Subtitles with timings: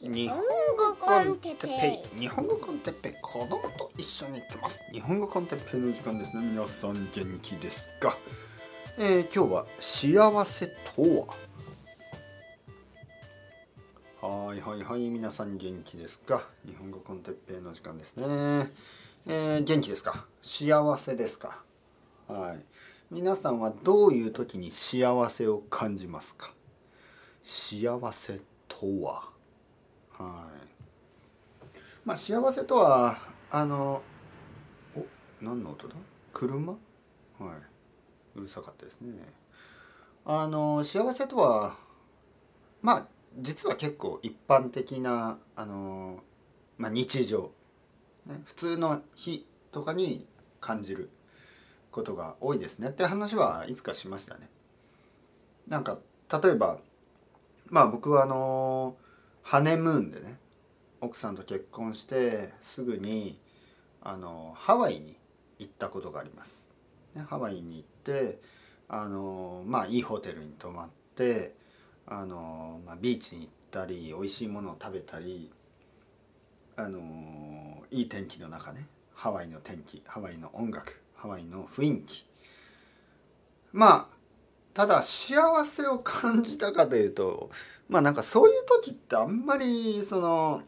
[0.00, 0.44] 日本語
[1.00, 2.20] コンテッペイ。
[2.20, 3.14] 日本語コンテッペイ。
[3.20, 4.84] 子供と一緒に行ってます。
[4.92, 6.42] 日本語コンテッペイの時間ですね。
[6.42, 8.16] 皆さん元気ですか、
[8.96, 11.02] えー、今日は幸せと
[14.22, 14.28] は？
[14.46, 15.10] はいはいはい。
[15.10, 16.48] 皆さん元気ですか？
[16.64, 18.24] 日本語コンテッペイの時間ですね。
[19.26, 20.28] えー、元気ですか？
[20.42, 21.60] 幸せですか？
[22.28, 22.60] はい。
[23.10, 26.54] 皆さんはどういう時に幸せを感じますか？
[27.42, 29.36] 幸せとは？
[30.18, 30.50] は
[31.74, 31.78] い。
[32.04, 33.18] まあ幸せとは
[33.50, 34.02] あの
[34.96, 35.04] お
[35.40, 35.94] 何の音だ？
[36.32, 36.72] 車？
[36.72, 36.78] はい。
[38.36, 39.12] うるさかったですね。
[40.24, 41.76] あの幸せとは
[42.82, 43.06] まあ
[43.38, 46.20] 実は結構一般的なあの、
[46.76, 47.50] まあ、日常、
[48.26, 50.26] ね、普通の日とかに
[50.60, 51.10] 感じる
[51.90, 52.88] ことが多いですね。
[52.88, 54.48] って話はいつかしましたね。
[55.66, 55.98] なんか
[56.42, 56.78] 例えば
[57.68, 58.96] まあ僕はあの
[59.48, 60.36] ハネムーンでね
[61.00, 63.40] 奥さんと結婚してすぐに
[64.02, 65.16] あのハワイに
[65.58, 66.68] 行ったことがあります。
[67.14, 68.40] ね、ハワイに行って
[68.90, 71.54] あのまあいいホテルに泊まって
[72.06, 75.50] あの、まあ、ビーチに行ったり美味しいものを食べたり
[76.76, 82.26] あのいい天気の中ねハワイの天気ハワイの音楽ハワイの雰囲気
[83.72, 84.18] まあ
[84.74, 87.50] ただ幸せを感じたかというと
[87.88, 90.62] まあなんかそういう時ってあんまりその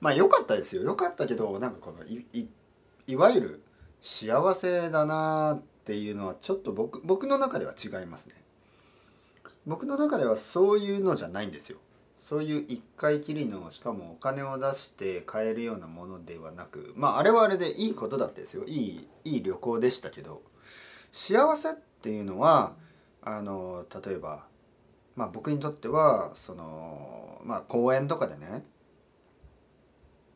[0.00, 0.82] まあ良かったですよ。
[0.82, 2.48] 良かったけどなんかこのいい
[3.06, 3.62] いわゆる
[4.00, 8.34] 幸せだなっていうのはちょっと僕僕の中では違いますね。
[9.66, 11.78] 僕の中ではそういうのじゃないんですよ。
[12.18, 18.64] そういう一回きりのしかもお金を出して買えるようなものではなくまああれはあれでいいことだったですよ。
[18.64, 20.42] いいいい旅行でしたけど。
[21.12, 22.74] 幸せっていうのは
[23.22, 24.44] あの例えば
[25.20, 28.64] まあ僕にとってはそのまあ公園とかでね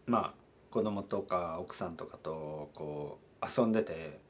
[0.05, 0.35] まあ
[0.71, 4.21] 子供とか奥さんとかとこう遊んでて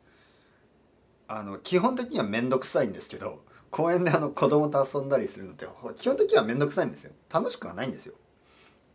[1.26, 3.42] あの基本的には面倒くさいんですけど
[3.72, 7.10] 公園であの子供と遊んだりするのって基本的には面倒くさいんですよ。
[7.32, 8.14] 楽しくはないんですよ。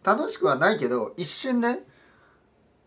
[0.01, 1.79] 楽しくはないけど一瞬ね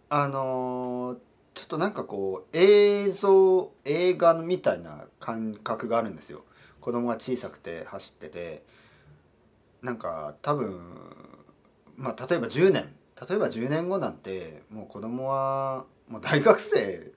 [0.08, 1.18] あのー、
[1.52, 6.46] ちょっとなんかこう映像映画みたいな感覚があるんですよ。
[6.82, 8.62] 子供が小さくて走ってて
[9.80, 10.80] なんか多分
[11.96, 12.92] まあ例えば10年
[13.28, 17.12] 例えば10年後なんてもう子供はもう大学生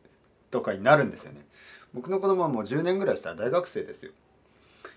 [0.52, 1.46] とかになるんですよね。
[1.94, 4.12] 僕の子供はもう10年ぐらいしたら大学生ですよ。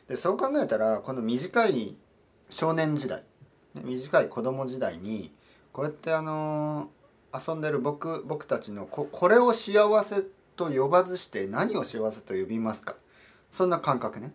[0.09, 1.97] でそう考えたらこの短い
[2.51, 3.23] 少年時代
[3.75, 5.33] 短い子供時代に
[5.73, 6.91] こうやってあの
[7.35, 10.23] 遊んでる僕僕たちのここれを幸せ
[10.57, 12.97] と呼ばずして何を幸せと呼びますか？
[13.51, 14.33] そんな感覚ね。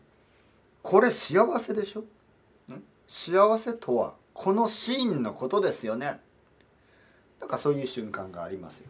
[0.83, 2.03] これ幸せでしょ？
[3.07, 6.19] 幸せとはこのシーンのことですよね。
[7.39, 8.89] なんかそういう瞬間がありますよ。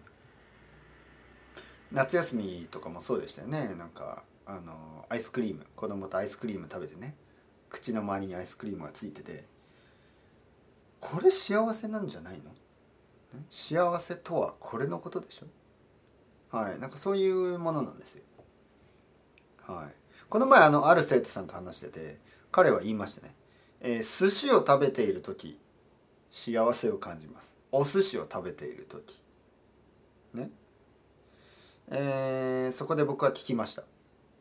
[1.91, 3.75] 夏休みとかもそうでしたよね。
[3.75, 7.15] なんかあのアイスクリーム子供とアイスクリーム食べてね。
[7.69, 9.45] 口の周りにアイスクリームがついてて。
[10.99, 12.51] これ幸せなんじゃないの？
[13.49, 16.57] 幸せとはこれのことでしょ？
[16.57, 16.79] はい。
[16.79, 18.23] なんかそういうものなんですよ。
[19.67, 20.02] はい
[20.33, 22.17] この前あのある生徒さんと話してて
[22.51, 23.35] 彼は言いましたね、
[23.81, 25.59] えー、寿司を食べている時
[26.31, 27.55] 幸せを感じます。
[27.71, 29.21] お寿司を食べている時。
[30.33, 30.49] ね。
[31.91, 33.83] えー、そこで僕は聞きました。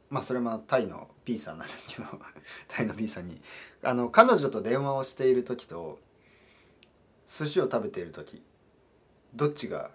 [0.09, 2.09] まあそれもタイの P さんなんですけど
[2.69, 3.39] タイの P さんに。
[3.83, 5.99] あの彼女と電話をしている時と
[7.29, 8.43] 寿司を食べている時
[9.35, 9.91] どっちが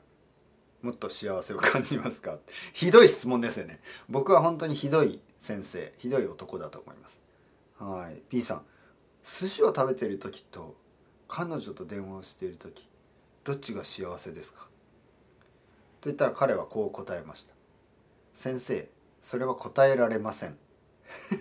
[0.83, 2.37] もっと幸せを感じますか？
[2.73, 3.81] ひどい質問ですよね。
[4.07, 7.19] 僕は本当にひどい先生ひどい男だと思います。
[7.79, 8.21] はい。
[8.29, 8.65] P さん
[9.23, 10.75] 寿司を食べてる時と
[11.27, 12.87] 彼女と電話をしている時
[13.43, 14.61] どっちが幸せですか？
[15.99, 17.53] と言ったら彼はこう答えました。
[18.33, 18.89] 先生
[19.21, 20.57] それは答えられません。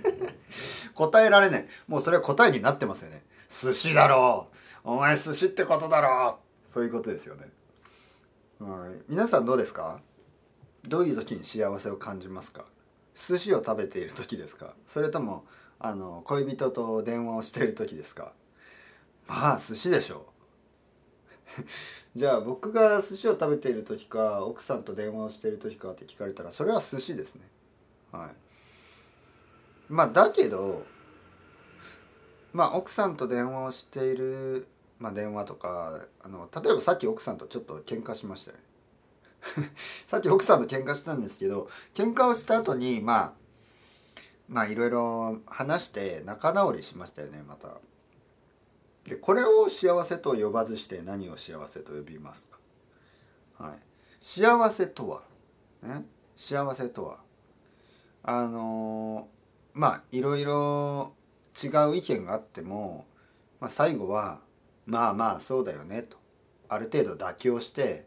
[0.94, 1.68] 答えられない。
[1.88, 3.24] もうそれは答えになってますよね。
[3.50, 4.48] 寿司だろ
[4.84, 4.90] う。
[4.90, 6.38] お前寿司ってことだろ
[6.68, 6.72] う。
[6.72, 7.50] そういうことですよね。
[8.60, 9.02] はい。
[9.08, 10.00] 皆さんどうですか？
[10.84, 12.64] どういう時に幸せを感じますか？
[13.16, 14.74] 寿司を食べている時ですか？
[14.86, 15.44] それとも
[15.78, 18.32] あの恋人と電話をしている時ですか？
[19.26, 20.26] まあ寿司でしょ
[21.58, 21.62] う。
[22.14, 27.48] じゃあ僕が寿司を食べている時か奥さんと電話をしている時かって聞かれたらそれは寿司ですね。
[28.12, 28.30] はい。
[29.88, 30.84] まあだけど
[32.52, 34.66] まあ奥さんと電話をしている、
[34.98, 38.62] まあ、電話とかあの例えばさっき奥さんとちょっと喧嘩しましたよね。
[40.06, 43.34] さっき奥さんと喧嘩したんですけど喧嘩をした後にまあ
[44.48, 47.68] まあいろいろ話して仲直りしましたよねまた。
[49.04, 52.58] でこれを幸せと呼ばずして何を幸せと呼びますか、
[53.58, 53.78] はい、
[54.20, 55.22] 幸せとは、
[55.82, 56.04] ね、
[56.36, 57.20] 幸せとは？
[58.24, 59.28] あの
[59.74, 61.12] まあいろいろ
[61.62, 63.06] 違う意見があっても、
[63.60, 64.40] まあ、最後は
[64.86, 66.16] まあまあそうだよねと。
[66.68, 68.06] ある程度妥協して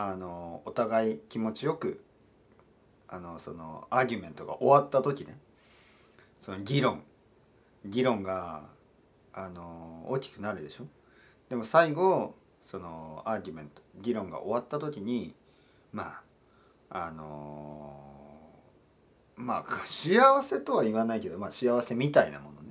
[0.00, 2.04] あのお互い気持ちよく
[3.08, 5.36] あのそのアーギュメントが終わった時ね
[6.40, 7.02] その議論
[7.84, 8.62] 議論が
[9.34, 10.84] あの大きくなるでしょ？
[11.48, 15.34] でも最後そのアーギュメント議論が終わった時に
[15.92, 16.20] ま
[16.90, 18.00] ああの
[19.34, 22.68] まあ幸せとは言わないけど、まあ、幸せみたいなものね。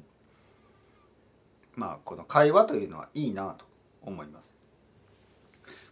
[1.75, 3.65] まあこの会話というのはいいなと
[4.01, 4.53] 思います。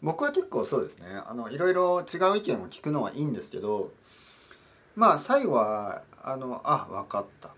[0.01, 1.07] 僕は結構そうですね。
[1.25, 3.91] あのいろいろ違う意見を聞くのはいいんですけど
[4.95, 7.49] まあ最後はあのあ分かった、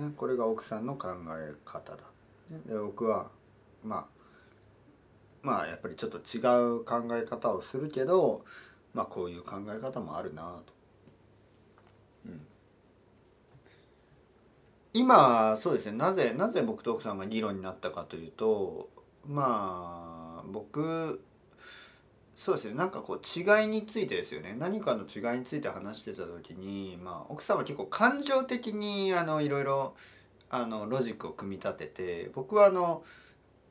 [0.00, 1.98] ね、これが奥さんの考え方だ、
[2.66, 3.30] で僕は
[3.84, 4.06] まあ
[5.42, 6.40] まあやっぱりちょっと違
[6.78, 8.44] う考え方をするけど
[8.94, 10.72] まあこういう考え方もあるなと。
[12.26, 12.46] うん。
[14.94, 15.96] 今そうですね。
[15.96, 18.88] なぜなぜ僕と奥さんが議論になったかというと
[19.26, 21.22] まあ僕
[22.42, 29.94] そうですねなんかこう違いについてですよね何かの違いについて話してた時に、まあ、奥さんは結構感情的にあのいろいろ
[30.50, 33.04] あのロジックを組み立てて僕はあの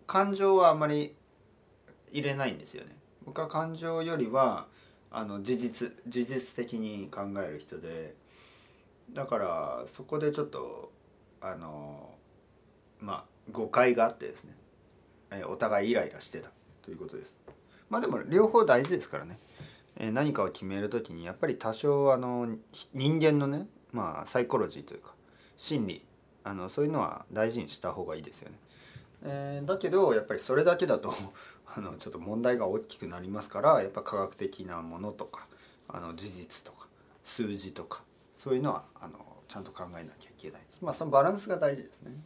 [0.08, 1.14] 感情はあまり
[2.14, 2.96] 入れないんですよね。
[3.26, 4.68] 僕は感情よりは
[5.12, 8.16] あの事実事実的に考える人で
[9.12, 10.94] だからそこでちょっと
[11.42, 12.16] あの
[13.02, 14.56] まあ誤解があってですね
[15.50, 16.52] お互いイライラしてた
[16.82, 17.38] ということです。
[17.92, 19.38] まあでも両方大事ですからね、
[19.98, 22.48] えー、何かを決める時にやっぱり多少あの
[22.94, 25.14] 人間のねまあサイコロジーというか
[25.58, 26.06] 心理
[26.46, 28.56] あのそういうのは大事にした方がいいですよね。
[29.24, 31.14] えー、だけどやっぱりそれだけだと
[31.68, 35.48] あのちょっと問題が大きくなりますからやっぱ科学的なものとか
[35.90, 36.88] あの事実とか
[37.24, 38.04] 数字とか
[38.38, 42.24] そういうのはあのちゃんと考えなきゃいけないまあそのバランスが大事ですね。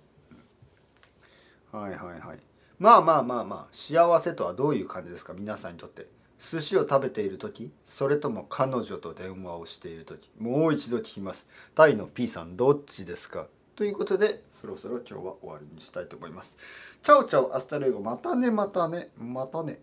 [1.72, 2.40] はいはいはい。
[2.80, 5.33] まあまあまあまあ幸せとはどういう感じですか？
[5.33, 6.07] 皆さんにとって。
[6.38, 10.30] 寿司を食べている時それとも彼女と電話をしている時。
[10.38, 11.48] もう一度聞きます。
[11.74, 13.48] タイの P さんどっちですか？
[13.75, 16.57] ということでそろそろ今日は終わりにしたいと思います。
[17.02, 19.80] ciao ciao hasta luego またねまたねまたね。